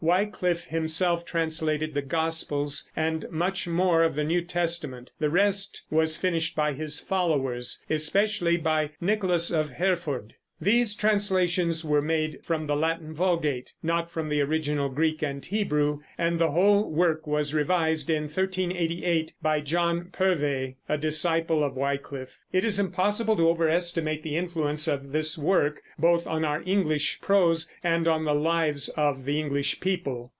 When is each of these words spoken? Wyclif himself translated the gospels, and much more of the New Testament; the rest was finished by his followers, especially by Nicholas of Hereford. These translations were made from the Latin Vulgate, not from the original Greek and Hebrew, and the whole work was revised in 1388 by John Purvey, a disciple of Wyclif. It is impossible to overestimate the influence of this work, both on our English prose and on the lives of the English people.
Wyclif 0.03 0.63
himself 0.63 1.25
translated 1.25 1.93
the 1.93 2.01
gospels, 2.01 2.89
and 2.95 3.29
much 3.29 3.67
more 3.67 4.01
of 4.01 4.15
the 4.15 4.23
New 4.23 4.41
Testament; 4.41 5.11
the 5.19 5.29
rest 5.29 5.83
was 5.91 6.17
finished 6.17 6.55
by 6.55 6.73
his 6.73 6.99
followers, 6.99 7.83
especially 7.87 8.57
by 8.57 8.89
Nicholas 8.99 9.51
of 9.51 9.69
Hereford. 9.69 10.33
These 10.63 10.93
translations 10.93 11.83
were 11.83 12.03
made 12.03 12.41
from 12.45 12.67
the 12.67 12.75
Latin 12.75 13.15
Vulgate, 13.15 13.73
not 13.81 14.11
from 14.11 14.29
the 14.29 14.41
original 14.41 14.89
Greek 14.89 15.23
and 15.23 15.43
Hebrew, 15.43 16.01
and 16.19 16.37
the 16.37 16.51
whole 16.51 16.87
work 16.91 17.25
was 17.25 17.51
revised 17.55 18.11
in 18.11 18.25
1388 18.25 19.33
by 19.41 19.59
John 19.61 20.09
Purvey, 20.11 20.75
a 20.87 20.99
disciple 20.99 21.63
of 21.63 21.73
Wyclif. 21.75 22.37
It 22.53 22.63
is 22.63 22.77
impossible 22.77 23.35
to 23.37 23.49
overestimate 23.49 24.21
the 24.21 24.37
influence 24.37 24.87
of 24.87 25.11
this 25.13 25.35
work, 25.35 25.81
both 25.97 26.27
on 26.27 26.45
our 26.45 26.61
English 26.63 27.21
prose 27.21 27.67
and 27.83 28.07
on 28.07 28.25
the 28.25 28.35
lives 28.35 28.87
of 28.89 29.25
the 29.25 29.39
English 29.39 29.79
people. 29.79 30.29